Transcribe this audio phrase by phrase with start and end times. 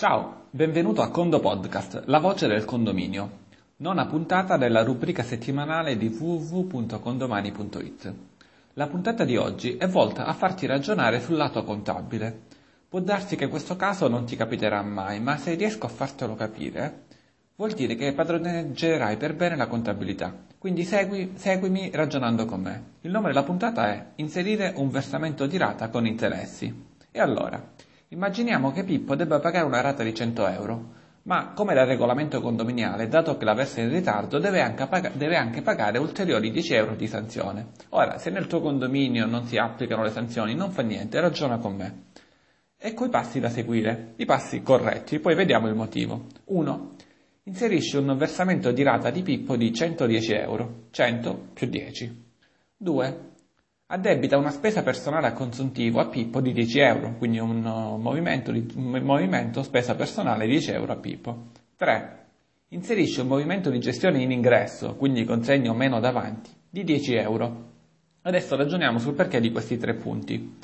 [0.00, 3.46] Ciao, benvenuto a Condo Podcast, la voce del condominio,
[3.78, 8.14] nona puntata della rubrica settimanale di www.condomani.it.
[8.74, 12.42] La puntata di oggi è volta a farti ragionare sul lato contabile.
[12.88, 17.06] Può darsi che questo caso non ti capiterà mai, ma se riesco a fartelo capire,
[17.56, 20.32] vuol dire che padroneggerai per bene la contabilità.
[20.58, 22.82] Quindi segui, seguimi ragionando con me.
[23.00, 26.86] Il nome della puntata è Inserire un versamento di rata con interessi.
[27.10, 27.60] E allora,
[28.08, 30.92] immaginiamo che Pippo debba pagare una rata di 100 euro,
[31.22, 35.36] ma come da regolamento condominiale, dato che la versa in ritardo, deve anche, pag- deve
[35.36, 37.72] anche pagare ulteriori 10 euro di sanzione.
[37.90, 41.76] Ora, se nel tuo condominio non si applicano le sanzioni, non fa niente, ragiona con
[41.76, 42.02] me.
[42.78, 46.26] Ecco i passi da seguire, i passi corretti, poi vediamo il motivo.
[46.44, 46.94] 1.
[47.42, 52.24] Inserisci un versamento di rata di Pippo di 110 euro, 100 più 10.
[52.76, 53.28] 2.
[53.90, 58.52] Addebita una spesa personale a consuntivo a Pippo di 10 euro, quindi un uh, movimento,
[58.52, 61.46] di, un movimento spesa personale di 10 euro a Pippo.
[61.74, 62.26] 3.
[62.68, 67.64] Inserisci un movimento di gestione in ingresso, quindi con segno meno davanti, di 10 euro.
[68.20, 70.56] Adesso ragioniamo sul perché di questi tre punti.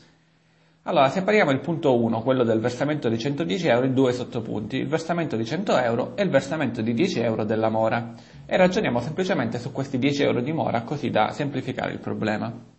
[0.82, 4.86] Allora, separiamo il punto 1, quello del versamento di 110 euro, in due sottopunti, il
[4.86, 8.12] versamento di 100 euro e il versamento di 10 euro della mora,
[8.44, 12.73] e ragioniamo semplicemente su questi 10 euro di mora così da semplificare il problema.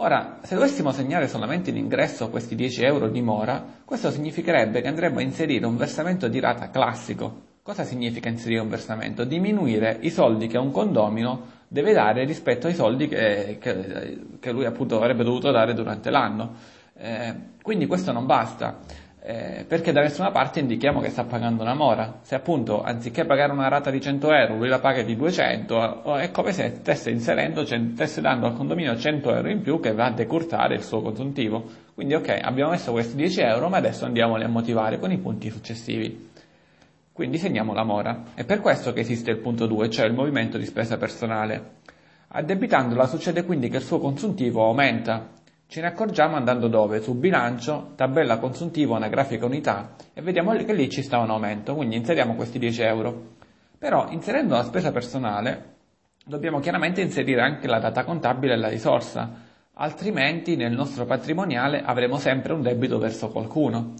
[0.00, 4.86] Ora, se dovessimo segnare solamente in ingresso questi 10 euro di mora, questo significherebbe che
[4.86, 7.46] andremmo a inserire un versamento di rata classico.
[7.62, 9.24] Cosa significa inserire un versamento?
[9.24, 14.66] Diminuire i soldi che un condomino deve dare rispetto ai soldi che, che, che lui
[14.66, 16.54] appunto avrebbe dovuto dare durante l'anno.
[16.94, 18.78] Eh, quindi questo non basta,
[19.28, 22.20] eh, perché da nessuna parte indichiamo che sta pagando una mora.
[22.22, 26.30] Se appunto anziché pagare una rata di 100 euro lui la paga di 200, è
[26.30, 30.12] come se stesse inserendo, stesse dando al condominio 100 euro in più che va a
[30.12, 31.62] decurtare il suo consuntivo.
[31.92, 35.50] Quindi ok, abbiamo messo questi 10 euro, ma adesso andiamoli a motivare con i punti
[35.50, 36.30] successivi.
[37.12, 38.22] Quindi segniamo la mora.
[38.32, 41.76] È per questo che esiste il punto 2, cioè il movimento di spesa personale.
[42.28, 45.36] Addebitandola succede quindi che il suo consuntivo aumenta,
[45.68, 47.02] ce ne accorgiamo andando dove?
[47.02, 51.94] Su bilancio, tabella consuntivo, anagrafica unità e vediamo che lì ci sta un aumento, quindi
[51.94, 53.36] inseriamo questi 10 euro.
[53.76, 55.76] Però inserendo la spesa personale
[56.24, 59.30] dobbiamo chiaramente inserire anche la data contabile e la risorsa,
[59.74, 63.92] altrimenti nel nostro patrimoniale avremo sempre un debito verso qualcuno,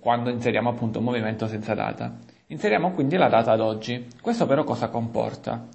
[0.00, 2.14] quando inseriamo appunto un movimento senza data.
[2.48, 4.06] Inseriamo quindi la data ad oggi.
[4.20, 5.66] Questo però cosa comporta?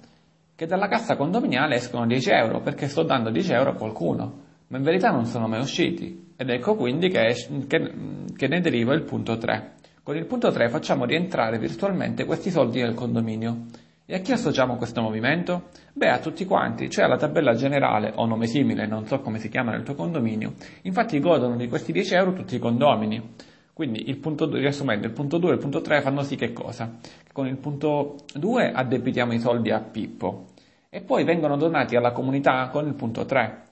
[0.54, 4.43] Che dalla cassa condominiale escono 10 euro perché sto dando 10 euro a qualcuno
[4.74, 6.32] ma in verità non sono mai usciti.
[6.36, 7.32] Ed ecco quindi che,
[7.68, 7.92] che,
[8.36, 9.74] che ne deriva il punto 3.
[10.02, 13.66] Con il punto 3 facciamo rientrare virtualmente questi soldi nel condominio.
[14.04, 15.68] E a chi associamo questo movimento?
[15.92, 19.48] Beh, a tutti quanti, cioè alla tabella generale o nome simile, non so come si
[19.48, 20.54] chiama nel tuo condominio.
[20.82, 23.34] Infatti godono di questi 10 euro tutti i condomini.
[23.72, 26.52] Quindi il punto 2, riassumendo, il punto 2 e il punto 3 fanno sì che
[26.52, 26.96] cosa?
[27.32, 30.46] Con il punto 2 addebitiamo i soldi a Pippo
[30.90, 33.63] e poi vengono donati alla comunità con il punto 3.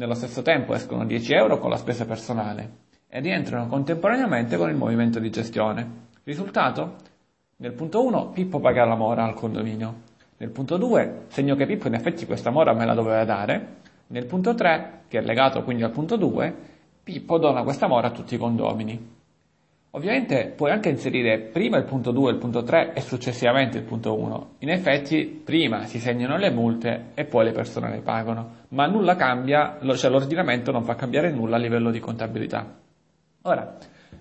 [0.00, 2.70] Nello stesso tempo escono 10 euro con la spesa personale
[3.06, 6.06] e rientrano contemporaneamente con il movimento di gestione.
[6.24, 6.94] Risultato?
[7.56, 9.94] Nel punto 1 Pippo paga la mora al condominio.
[10.38, 13.76] Nel punto 2 segno che Pippo in effetti questa mora me la doveva dare.
[14.06, 16.54] Nel punto 3, che è legato quindi al punto 2,
[17.04, 19.19] Pippo dona questa mora a tutti i condomini.
[19.92, 23.82] Ovviamente puoi anche inserire prima il punto 2 e il punto 3 e successivamente il
[23.82, 24.50] punto 1.
[24.58, 29.16] In effetti prima si segnano le multe e poi le persone le pagano, ma nulla
[29.16, 32.78] cambia, cioè l'ordinamento non fa cambiare nulla a livello di contabilità.
[33.42, 33.78] Ora,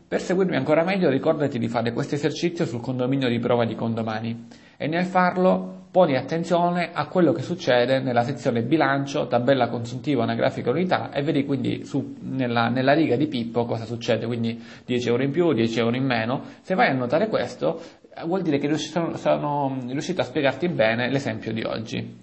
[0.07, 4.47] per seguirmi ancora meglio ricordati di fare questo esercizio sul condominio di prova di condomani
[4.75, 10.69] e nel farlo poni attenzione a quello che succede nella sezione bilancio, tabella consuntiva, anagrafica
[10.69, 15.23] unità e vedi quindi su, nella, nella, riga di Pippo cosa succede, quindi 10 euro
[15.23, 16.43] in più, 10 euro in meno.
[16.61, 17.81] Se vai a notare questo
[18.25, 22.17] vuol dire che sono, sono riuscito a spiegarti bene l'esempio di oggi.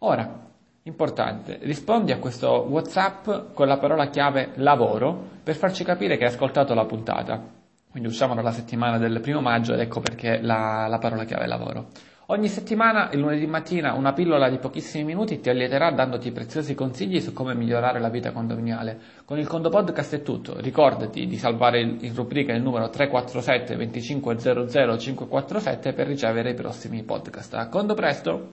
[0.00, 0.46] Ora,
[0.82, 6.30] importante, rispondi a questo WhatsApp con la parola chiave lavoro per farci capire che hai
[6.30, 7.56] ascoltato la puntata.
[7.90, 11.86] Quindi usciamo dalla settimana del primo maggio ed ecco perché la, la parola chiave lavoro.
[12.30, 17.22] Ogni settimana, il lunedì mattina, una pillola di pochissimi minuti ti allieterà dandoti preziosi consigli
[17.22, 19.00] su come migliorare la vita condominiale.
[19.24, 20.60] Con il Condo Podcast è tutto.
[20.60, 27.54] Ricordati di salvare in rubrica il numero 347 2500 547 per ricevere i prossimi podcast.
[27.54, 28.46] A Condo presto!